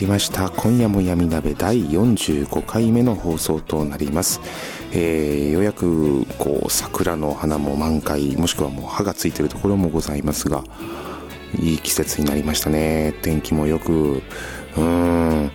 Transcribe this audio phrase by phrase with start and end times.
[0.00, 0.48] りました。
[0.48, 4.40] 今夜も闇鍋第45回目の放送となります、
[4.92, 10.64] えー、ようやくこう桜の花も満開もしくはもう葉がついてるところもございますが
[11.58, 13.14] いい季節になりましたね。
[13.20, 14.22] 天気もよく。
[14.76, 15.50] うん。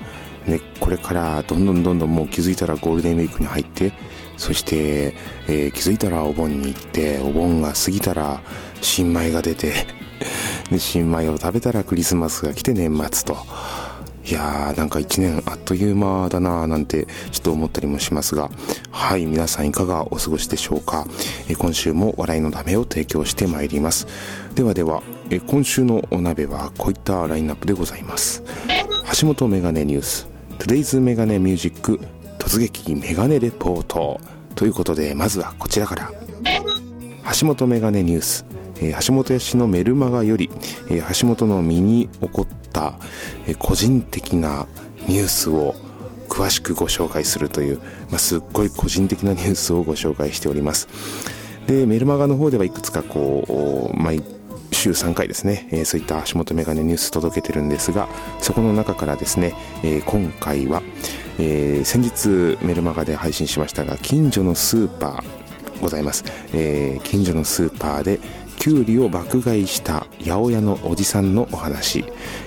[0.46, 3.94] ねこれからどんどんどんどんもう気づいたらゴールデンウィークに入って
[4.38, 5.16] そして、
[5.48, 8.42] えー、気づいたらお盆に行ってお盆が過ぎたら
[8.82, 9.74] 新米が出て
[10.70, 13.38] で新米を食べたらクリスマスが来て年末と。
[14.28, 18.50] いやーなんか1年あっという間だなーなんてちょっと思ったりもしますが
[18.90, 21.06] はい皆さんいかがお過ごしでしょうか？
[21.48, 24.08] え今週も笑いの鍋を提供してまいります。
[24.56, 28.42] ではではえ今週のお鍋はこういったラインナップでございます。
[29.20, 32.00] 橋本メガネニュース Today's メガネミュージック
[32.40, 34.20] 突撃メガネレポート。
[34.56, 36.12] ということでまずはこちらから。
[37.40, 38.46] 橋本メガネニュース。
[38.78, 40.50] えー、橋本屋氏のメルマガより、
[40.90, 43.00] えー、橋本の身に起こった、
[43.48, 44.68] えー、個人的な
[45.08, 45.76] ニュースを
[46.30, 50.88] 詳しくご紹介するという、まあ、すっごい個人的なニュースをご紹介しております。
[51.68, 54.22] でメルマガの方ではいくつかこう毎
[54.72, 58.08] 週3回ですね、えー、そういった足元メガネニュース届けてるんですが
[58.40, 60.84] そこの中からですね、えー、今回は、
[61.40, 66.24] えー、先日メルマガで配信しましたが近所のスーパーございます、
[66.54, 68.20] え、近所のスーパーで
[68.66, 72.04] キュウリを爆買いした八百屋のおじさんのお話、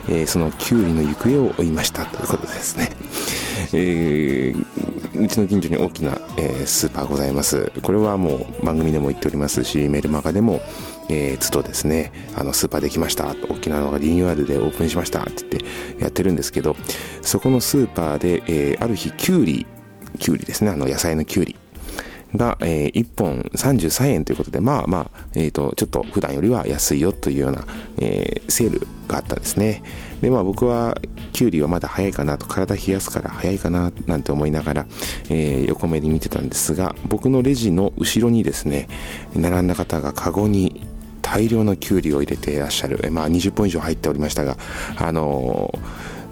[0.09, 2.91] えー、そのキュウリの行方を追いましたということですね、
[3.73, 10.61] えー、うちの近所に大きな、えー、スーパーございますこれはもう番組でも言っておりますしメルマガでも
[11.09, 13.35] えー、つとですね、あの、スーパーできました。
[13.49, 15.23] 大きなのがリニューアルでオープンしました。
[15.23, 15.63] って言っ
[15.97, 16.77] てやってるんですけど、
[17.23, 19.67] そこのスーパーで、えー、ある日、キュウリ、
[20.19, 21.57] キュウリですね、あの、野菜のキュウリ。
[22.35, 27.65] が、えー、1本33円ということで、まあまあ、えっ、ー、と、ちょっと普段よりは安いよというような、
[27.99, 29.83] えー、セールがあったんですね。
[30.21, 30.99] で、まあ僕は、
[31.33, 34.87] キュウリはまだ早いかなと、体冷やすから早いかな、なんて思いながら、
[35.31, 38.89] えー、横目に見てたんですが、僕のレジの後ろにですね、
[39.35, 40.87] 並んだ方がカゴに
[41.23, 43.11] 大量のキュウリを入れていらっしゃる。
[43.11, 44.59] まあ20本以上入っておりましたが、
[44.99, 45.73] あの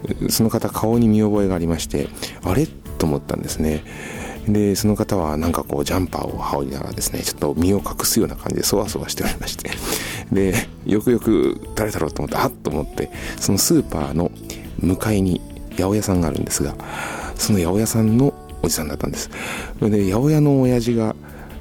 [0.05, 2.09] ー、その方顔に見覚えがありまして、
[2.43, 2.67] あれ？
[2.99, 3.85] と思ったんですね。
[4.49, 9.71] でその方はなんかこうジャンパーを羽織りながらですねちょっと身を隠すような感じでそわそわしておりまして。
[10.33, 14.31] でよくよく誰だろうと思ってあっと思ってそのスーパーの
[14.79, 15.41] 向かいに
[15.73, 16.75] 八百屋さんがあるんですが
[17.37, 19.31] その八百屋さんのおじさんだったんです。
[19.81, 21.15] で八百屋の親父が、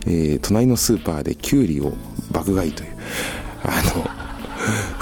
[0.05, 1.93] えー、隣のスーパーでキュウリを
[2.31, 2.89] 爆買いという
[3.63, 4.14] あの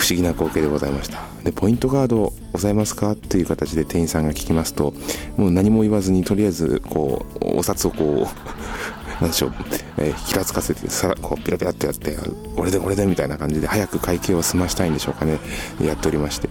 [0.04, 1.22] 不思議な光景でございました。
[1.46, 3.16] でポイントカードございますか？
[3.16, 4.94] という形で店員さんが聞きますと
[5.38, 8.28] もう何も言わずにとりあえずこうお札をこう
[9.24, 9.54] なんでしょう、
[10.00, 12.18] えー、ひらつかせてさらこうピラピラってやって
[12.58, 15.40] 俺で俺でみたいな感じで早く会計を済ましたいんでしょうかね。
[15.82, 16.50] やっておりまして。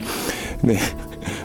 [0.64, 0.78] で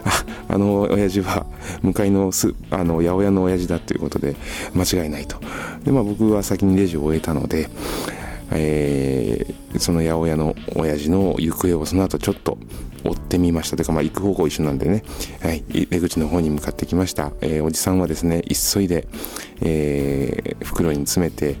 [0.06, 1.44] ああの親父は
[1.82, 4.34] 向かいのすあの八百屋の親父だということで
[4.74, 5.36] 間違いないと。
[5.84, 7.68] でまあ僕は先にレジを終えたので
[8.50, 12.58] えー、その八百屋の親父の行方をその後ちょっと
[13.04, 13.76] 追ってみました。
[13.76, 15.02] というか、まあ、行く方向一緒なんでね、
[15.40, 17.32] はい、出口の方に向かってきました。
[17.40, 19.06] えー、おじさんはですね、急いで、
[19.60, 21.56] えー、袋に詰めて、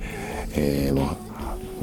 [0.54, 1.16] えー、まあ、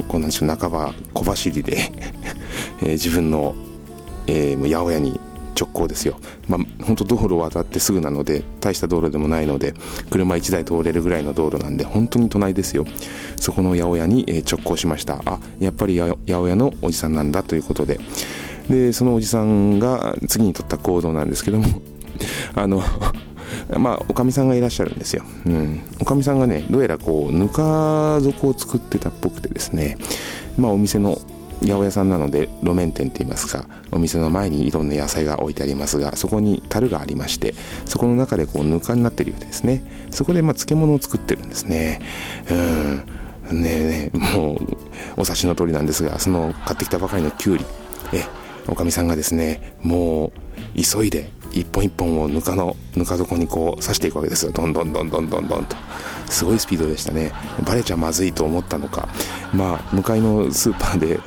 [0.08, 1.76] こうなんでしょう、半ば小走りで
[2.82, 3.54] えー、自分の、
[4.26, 5.18] えー、八百屋に
[5.58, 6.18] 直行ですよ。
[6.48, 9.74] まあ、本当道路を渡ってすぐなので、大した道路でもないので、
[10.10, 12.84] 車1台通れるぐらいの道路なんで、本当に隣ですよ。
[13.36, 15.22] そこの八百屋に直行しました。
[15.24, 17.98] あ、やっぱり八百屋のおじさんなんだということで。
[18.68, 21.66] で、そのおじさんが次に取った行動なんですけども、
[22.54, 22.82] あの、
[23.78, 25.22] まあ、おかみさんがいらっしゃるんですよ。
[25.46, 25.80] うん。
[26.00, 29.98] おかみさんがね、どうやらこう、ぬか床を作ってたっぽくてですね、
[30.58, 31.18] まあ、お店の
[31.62, 37.54] 八百屋さんなので路面店って言いますかお店の前にいろんな野菜が置いてありますがそこに樽がありまして
[37.84, 39.82] そこの中でこうぬかになってるようですね。
[40.10, 42.00] そこでま漬物を作ってるんですね。
[42.50, 43.04] うん。
[43.52, 44.58] ねえねもう
[45.16, 47.64] お察しの通りなんですがその買ってきたばかりのきゅうり
[48.12, 48.24] え
[48.66, 50.32] おかみさんがですねも
[50.76, 51.30] う急いで
[51.60, 54.52] 一本一本をぬかのぬか床にこう刺していくわけですよ。
[54.52, 55.76] どんどんどんどんどんどんと。
[56.28, 57.32] すごいスピードでしたね。
[57.64, 59.08] バレちゃまずいと思ったのか。
[59.54, 61.20] まあ向かいのスーパーで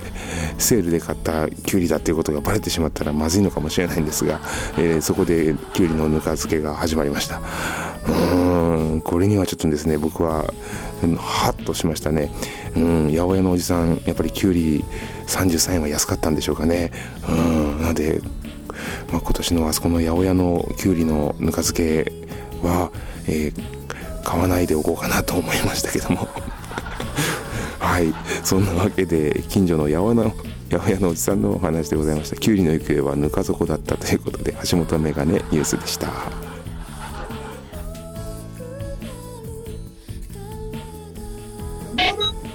[0.57, 4.39] セールで買ったきゅうりだっていうことがバレてしまったらまずいのかもしれないんですが、
[4.77, 7.39] えー、そこできゅうりのぬか漬けが始まりました。
[7.39, 10.53] うーんこれにはちょっとですね僕は
[11.17, 12.31] ハッとしましたね。
[12.75, 14.83] うん八百屋のおじさんやっぱりきゅうり
[15.27, 16.91] 33円は安かったんでしょうかね。
[17.27, 18.21] うんなので
[19.11, 22.11] まあ、今年のあそこの八百屋のきゅうりのぬか漬け
[22.61, 22.91] は、
[23.27, 26.27] えー、買わないでおこうかなと思いましたけども。
[27.79, 28.13] はい。
[28.43, 30.23] そんなわけで近所の八百屋の
[30.69, 32.35] 八百屋のおじさんのお話でございました。
[32.35, 36.09] きゅうりの行方はぬか底だったということで橋本メガネニュースでした。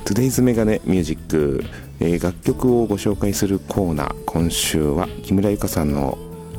[0.05, 1.65] トゥデイズメガネミュージック
[2.05, 6.19] えー、楽曲をご紹介するコーナー今週は木村由香さんの、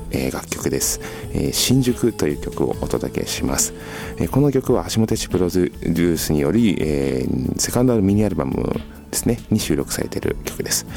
[0.10, 1.00] え、楽曲です、
[1.34, 3.76] え、新宿という曲をお届けします、
[4.18, 7.28] えこの曲は橋本氏プロデュースにより、え
[7.58, 8.74] セカンドミニアルバム
[9.12, 10.88] ですねに収録されている曲です。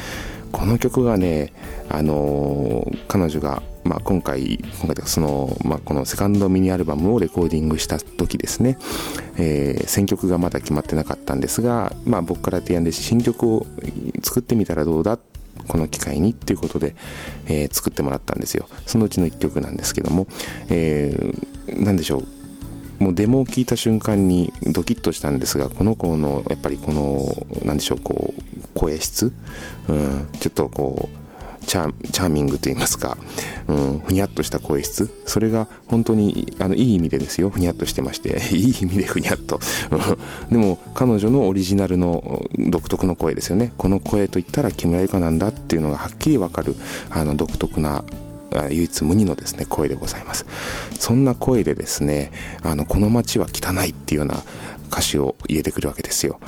[0.51, 1.53] この曲がね
[1.89, 8.77] あの彼女がまあ、今回今回その、まあ、このセカンドミニアルバムをレコーディングした時ですね、
[9.37, 13.65] えー、選曲がまだ決まってなかったんですが、まあ、僕から提案で新曲を
[14.21, 15.17] 作ってみたらどうだ？
[15.67, 16.95] この機会にっていうことで、
[17.47, 18.67] えー、作ってもらったんですよ。
[18.85, 20.27] そのうちの1曲なんですけども、
[20.69, 23.03] えー、何でしょう。
[23.03, 27.21] もうデモを聞いた瞬間にドキッとしたんですがこの子のやっぱりこの
[27.63, 28.43] 何でしょうこう
[28.73, 29.31] 声質、
[29.87, 31.19] うん、ちょっとこう
[31.69, 33.15] チャーミングと言いますか、
[33.67, 35.07] うん、ふにゃっとした声質？
[35.27, 37.51] それが本当にあのいい意味でですよ。
[37.51, 38.41] ふにゃっとしてまして。
[38.55, 39.59] いい意味でふにゃっと。
[40.49, 43.71] でも彼女のオリジナルの独特の声ですよね。
[43.77, 46.75] この声といったら木村由香なんだっていうのがはっきりわかる
[47.11, 48.03] あの独特な
[48.71, 50.47] 唯一無二のですね声でございます。
[50.97, 52.31] そんな声でですね
[52.63, 54.43] あのこの街は汚いっていうような
[54.91, 56.39] 歌詞を入れてくるわけですよ。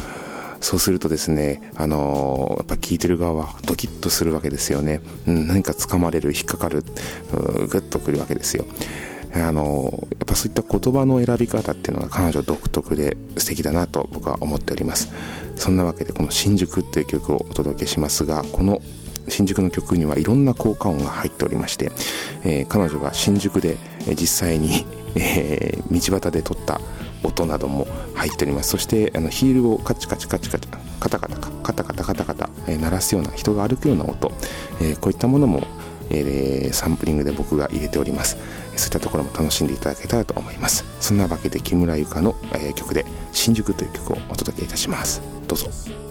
[0.62, 5.02] そうするとですね、あのー、やっぱ聞いてる側はドキッとするわけですよね。
[5.28, 6.84] うん、何か掴まれる、引っかかる、
[7.32, 8.66] グッとくるわけですよ。
[9.34, 15.10] あのー、やっぱそういった言葉の選び方っていうのが彼女独特で素敵だなと僕は思っております。
[15.56, 18.82] そんなわけでこの新宿っていう曲をお届けしますが、この
[19.28, 21.92] 新宿の曲にはいろんな効果音が入っておりまして、
[22.44, 23.78] えー、彼女が新宿で
[24.10, 24.86] 実際に、
[25.16, 26.82] えー、道端で撮った
[27.24, 28.70] 音なども入っております。
[28.70, 34.32] そしてあのヒールをカチカチカチカチカタカタカタカタカタカタ、えー、鳴らすような人が歩くような音、
[34.82, 35.64] えー、こういったものも、
[36.10, 38.38] えー、サンプリングで僕が入れております。
[38.76, 40.86] そういったところも楽しんでいただけたらと思います。
[41.00, 45.22] そんなわけで木村由香の、え曲で「新宿」という曲をお届けいたします。
[45.48, 46.11] どうぞ。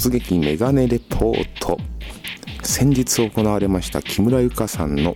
[0.00, 1.76] 突撃メガネレポート。
[2.62, 5.14] 先日行われました木村由香さんの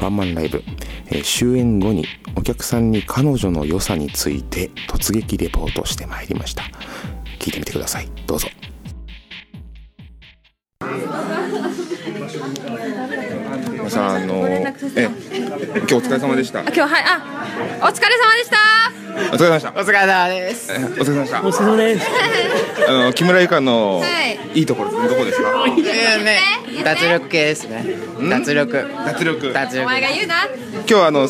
[0.00, 0.64] ワンマンライブ、
[1.06, 6.64] えー終演後にお客さんに彼女の良さについて突撃レポートしてまいりました。
[7.38, 8.08] 聞いてみてください。
[8.26, 8.48] どうぞ。
[13.70, 16.62] 皆さんあのえ今日お疲れ様でした。
[16.62, 18.73] 今日はいあお疲れ様でした
[19.14, 20.72] お疲れ様でしたお疲れ様です。
[20.72, 22.06] えお疲れ様でしたお疲れ様です。
[22.88, 24.06] あの木村由香のは
[24.54, 25.66] いいいところどこですか？
[25.68, 26.40] ね、
[26.84, 27.84] 脱力系ですね。
[28.28, 28.86] 脱力。
[29.06, 29.82] 脱力脱力。
[29.82, 31.28] お前が言うな今日はあの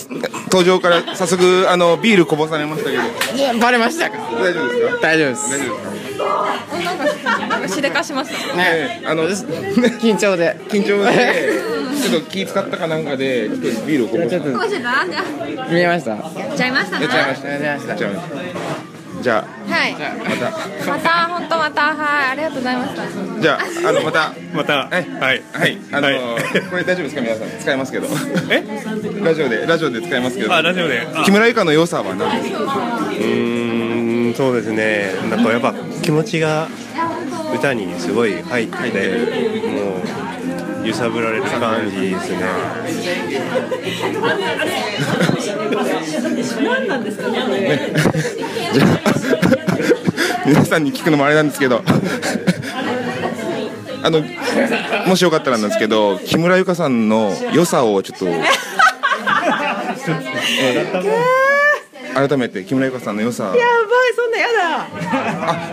[0.51, 3.03] 登場から早速あのビールこぼされましたけど
[3.37, 4.17] いやバレましたか？
[4.33, 5.01] 大丈夫ですか？
[5.03, 5.51] 大丈夫です。
[5.51, 10.57] 大丈夫ですかなんかなんかしでかしましたね、あの緊張で。
[10.69, 11.74] 緊張で
[12.09, 14.59] ちょっと気使ったかなんかでちょっとビールをこぼしたちょっと。
[14.59, 15.23] こうしてたじゃ
[15.71, 16.13] 見えました？
[16.13, 17.89] あやっちゃいましたやっちゃいましなたやっちゃいました。
[17.89, 18.15] やっちゃい。
[18.15, 18.35] ました
[19.23, 19.97] じゃはいあ
[20.29, 20.51] また。
[20.91, 21.95] また本当また。
[21.95, 23.41] はいありがとうございました。
[23.41, 24.35] じゃああのまた。
[24.53, 25.43] また、はいはい。
[25.53, 25.79] はい。
[25.93, 26.17] あのはい。
[26.69, 27.49] これ大丈夫ですか皆さん？
[27.61, 28.09] 使いますけど。
[28.51, 28.63] え？
[29.23, 30.53] ラジオでラジオで使いますけど。
[30.55, 31.07] あ、ラジオで。
[31.15, 31.23] あ。
[31.25, 32.63] 木村由香の良さは何ですか？
[32.65, 35.15] うーん、そうですね。
[35.31, 36.69] なんかやっぱ気持ちが
[37.55, 39.09] 歌にすごい入ってて、
[39.71, 40.01] もう
[40.85, 42.39] 揺さぶられる感じですね。
[48.73, 48.89] じゃあ
[50.47, 51.83] 皆さんに聞くのもあれなんですけど。
[54.05, 54.23] あの
[55.07, 61.35] もしよかったらなんですけど木村由香さんの良さをちょっと、えー
[62.15, 63.45] 改めて木村由香さんの良さ。
[63.45, 63.59] やばい
[64.15, 64.87] そんなやだ。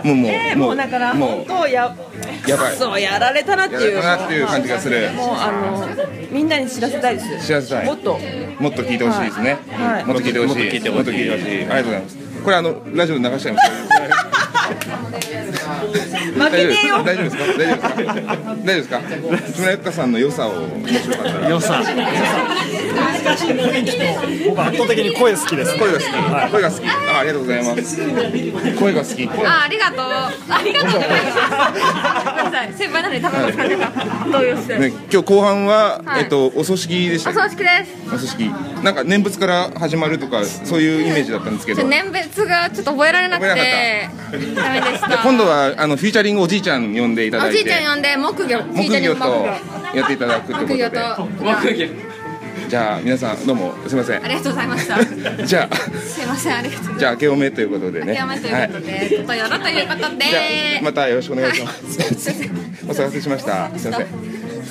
[0.02, 1.92] もうもう、えーもうだからも本当やう
[2.46, 2.76] やばい。
[2.76, 3.94] そうやられたなってやいう。
[3.94, 5.10] られたなっていう感じがする。
[5.12, 5.86] もうあの
[6.30, 7.46] みんなに知らせたいです。
[7.46, 7.86] 知らせたい。
[7.86, 8.18] もっと。
[8.58, 10.04] もっと聞いてほしいですね、はい。
[10.04, 10.54] もっと聞いてほしい。
[10.54, 10.90] もっと聞いてほしい。
[10.90, 11.58] もっと聞いてほしい。
[11.58, 12.18] ありがとうございます。
[12.42, 13.91] これあのラジオで流しちゃいます
[16.34, 17.02] 負けねえよ。
[17.02, 17.44] 大丈夫ですか？
[17.46, 18.98] 大丈夫ですか？
[18.98, 19.52] 夫ですか？
[19.52, 21.48] 木村ゆっかさんの良さをもしよかったら。
[21.48, 21.82] 良さ。
[23.22, 26.10] 僕圧倒的に声好きです声が好き、
[26.50, 26.86] 声が好き。
[26.86, 27.96] あありがとうございます。
[28.78, 30.00] 声が好きあありがとう。
[30.02, 30.92] ありがとう。
[30.92, 31.34] ございます
[32.24, 32.72] ごめんなさい。
[32.74, 33.90] 先輩なのに卵かけた
[34.30, 36.22] 動揺して、ね、今日後半は、はい。
[36.22, 38.14] えっとお葬式でしたお葬式です。
[38.14, 38.50] お葬式。
[38.82, 41.86] なんか念仏から始まるとかそういうイメージだったんですけど。
[41.86, 44.08] 念仏がちょっと覚えられなく覚て
[44.54, 45.18] ダメでした。
[45.22, 47.56] 今度はあのフィーチャリングおじいちゃん呼んでいただいて。
[47.56, 52.12] おじいちゃん呼んで木魚木魚とやっていただくと木魚いうこととで
[52.68, 54.24] じゃあ皆さんどうもすみません。
[54.24, 55.04] ありがとうございました。
[55.44, 55.76] じゃあ。
[55.76, 56.98] すいませんありがとうございます。
[57.00, 58.14] じゃあ明けおめということでね。
[58.14, 60.80] やめということで、ちょっとやろうということで。
[60.82, 62.14] またよろしくお願いします、はい。
[62.14, 62.50] すいません。
[62.88, 63.70] お騒がせしました。
[63.76, 64.06] すいません。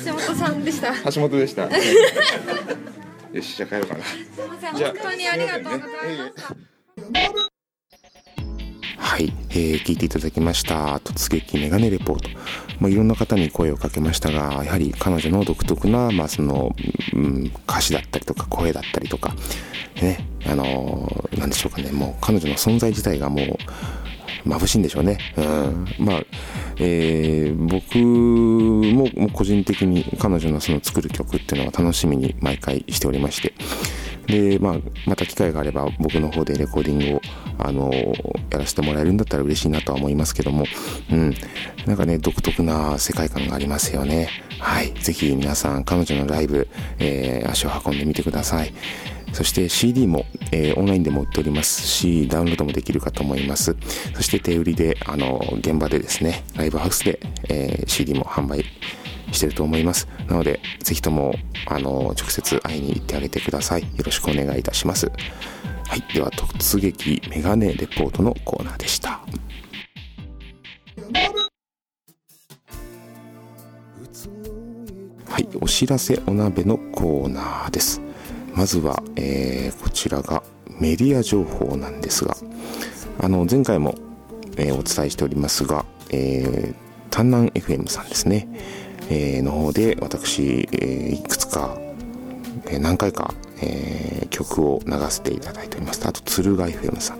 [0.04, 0.94] 橋本さんでした。
[0.94, 1.62] す橋本でした。
[3.32, 4.00] よしじゃあ帰ろうかな。
[4.00, 4.02] い
[4.48, 7.51] ません本当にありがとうございました
[9.12, 12.30] はい、えー聞いていただきました突撃メガネレポート、
[12.80, 16.74] まあ、いろんな方に声をかけましたがやはり彼女の独特な、まあその
[17.12, 19.34] うん、歌詞だったりとか声だったりとか
[20.00, 25.18] ねあのーなんでしょうかねもう彼女の存在自体がもう眩しいんでしょうね。
[25.36, 25.86] うん。
[25.98, 26.22] まあ、
[26.78, 33.52] えー僕も個人的に彼女のその作る曲っていうのは楽しみに毎回しておりまして。
[34.26, 34.76] で、まあ、
[35.06, 37.20] また機会があれば僕の方でレコーディングを、
[37.58, 37.92] あの
[38.50, 40.64] やらせてもらえるんだったら嬉しいなとは思いますけども、
[41.10, 41.34] うん。
[41.86, 44.28] なんかね、独特な世界観がありますよね。
[44.58, 44.92] はい。
[44.94, 48.72] ぜひ皆さん、彼女のライブ、えー足を運んでみてください。
[49.32, 53.76] そして CD も、えーオンラインでも売っておりますし、ダウンロードもできるかと思います。
[54.14, 58.64] そして手売りで、あの、現場でですね、ライブハウスで、えー CD も販売
[59.32, 60.08] してると思います。
[60.28, 61.34] なので、ぜひとも、
[61.66, 63.82] あの、直接会いに行ってあげてください。
[63.82, 65.10] よろしくお願いいたします。
[65.86, 66.14] はい。
[66.14, 69.20] では、突撃メガネレポートのコーナーでした。
[75.28, 78.00] はい、お知らせお鍋のコーナーです。
[78.54, 80.42] まずは、えーこちらが
[80.80, 82.36] メディア情報なんですが、
[83.20, 83.94] あの、前回も、
[84.56, 86.74] えーお伝えしておりますが、えー、
[87.10, 88.46] 丹南 FM さんですね、
[89.12, 91.76] えーの方で私、えーいくつか、
[92.66, 96.06] えー何回か、えー曲を流せていただいております。
[96.08, 97.18] あと、鶴ヶ FM さん。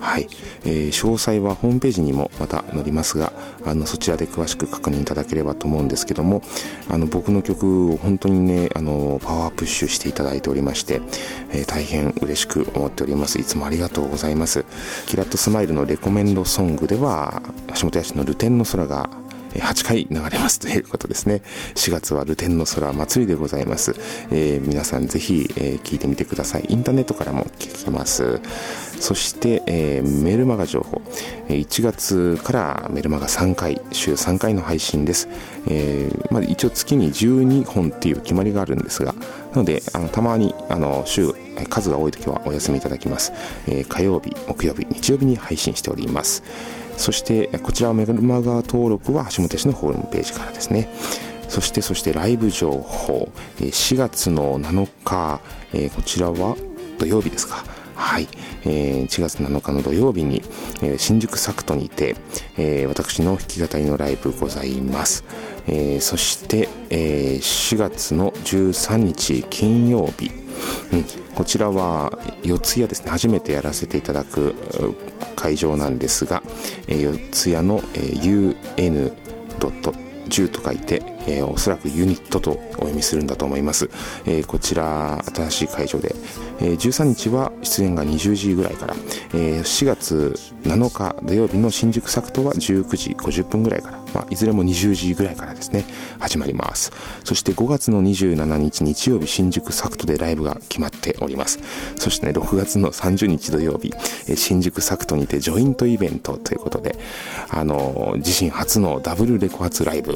[0.00, 0.28] はい、
[0.64, 3.32] えー詳細はホームページにもまた載りますが
[3.64, 6.42] あのそちらで詳しく確認いただければと思うんですけども
[6.90, 11.00] あの僕の曲を本当にねあのパワープッシュしていただいておりまして、
[11.52, 14.64] えー大変嬉しく思っておりますいつもありがとうございます
[15.06, 17.40] キラッとスマイルのレコメンドソングでは
[17.76, 19.08] 橋本屋のルテンの空が
[19.60, 21.42] 8回流れますということですね。
[21.74, 23.94] 4月はルテンの空祭りでございます。
[24.30, 26.66] えー皆さんぜひ、えー聞いてみてください。
[26.68, 28.40] インターネットからも聞けます。
[29.00, 31.02] そして、えーメルマガ情報。
[31.48, 35.28] 1月からメルマガ3回、週3回の配信です。
[35.68, 39.14] えーまあ、一応月に12本っていう決まりがあるんですが、
[39.52, 41.32] なので、あのたまにあの週、
[41.68, 43.32] 数が多い時はお休みいただきます。
[43.66, 46.42] えー火曜日、木曜日、日曜日に配信しております。
[46.96, 50.88] そしてこちらはメルマガ登録は橋本氏のホームページからですね。
[51.48, 55.40] そしてそしてライブ情報4月の7日、
[55.94, 56.56] こちらは
[56.98, 57.64] 土曜日ですか。
[57.94, 58.28] はい、
[58.64, 60.42] えー4月7日の土曜日に、
[60.82, 62.16] えー新宿サクトにて、
[62.56, 65.24] えー私の弾き語りのライブございます、
[65.66, 70.41] えーそして、えー4月の13日金曜日
[70.92, 74.54] うん、こちらは四谷ですね初めてやらせていただく
[75.36, 76.42] 会場なんですが、
[76.88, 79.12] えー四谷の、えー UN.
[80.32, 83.90] 10と書いて、えーおそらくユニットとお読みするんだと思います、
[84.24, 86.14] えーこちら新しい会場で、
[86.60, 88.94] えー13日は出演が20時ぐらいから、
[89.34, 95.84] えー4月7日土曜日の新宿サクトは19時50分ぐらいから、まあ、いずれも20時ぐらいからですね
[96.18, 96.92] 始まります。
[97.24, 101.60] そして5月の27日日曜日新宿サクトでライブが決まっております。
[101.96, 103.92] そしてね6月の30日土曜日
[104.36, 106.96] 新宿サクトにてジョイントイベントということで
[107.50, 110.12] あの自身初のダブルレコ発ライブ、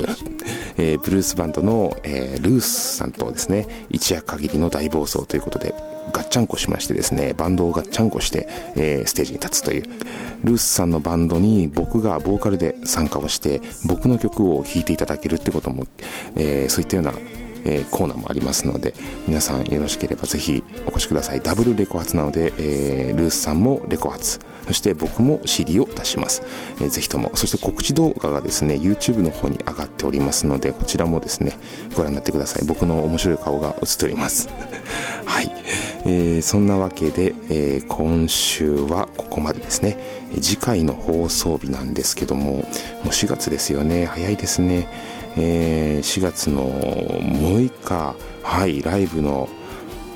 [0.77, 5.75] えーブルースバンドの、えールースさんとですね一夜限りの大暴走ということで
[6.13, 9.83] ガッチャンコしましてですねバンドをガッチャンコして、えーステージに立つという
[10.45, 15.87] ルースさんのバンドに僕がボーカルで参加をして僕の曲を弾いていただけるってことも、
[16.37, 17.13] えーそういったような
[17.67, 18.95] えーコーナーもありますので
[19.27, 21.41] 皆さんよろしければぜひお越しください。
[21.41, 24.39] ダブルレコ発なので、えールースさんもレコ発。
[24.67, 26.43] そして僕も CD を出します、
[26.81, 27.31] えーぜひとも。
[27.35, 31.57] そして告知動画がですね YouTube の方に上がっておりますのでこちらもですね
[31.95, 32.65] ご覧になってください。
[32.67, 34.49] 僕の面白い顔が映っております。
[35.25, 35.53] はい、
[36.05, 39.99] えーそんなわけで、えー今週はここまでですね。
[40.41, 42.59] 次回の放送日なんですけどもも
[43.05, 44.07] う4月ですよね。
[44.07, 44.89] 早いですね。
[45.37, 49.49] えー4月の6日はいライブの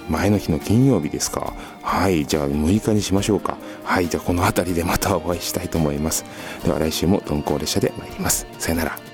[0.08, 1.54] 前の日の金曜日ですか。
[1.82, 3.56] はいじゃあ6日にしましょうか。
[3.84, 6.24] はいじゃあこの辺りでまたお会いしたいと思います。
[6.64, 8.46] では来週も鈍行列車で参ります。
[8.58, 9.09] さよなら。